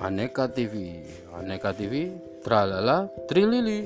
Aneka 0.00 0.48
TV 0.48 1.04
Aneka 1.36 1.76
TV 1.76 2.16
Tralala 2.40 3.04
Trilili 3.28 3.84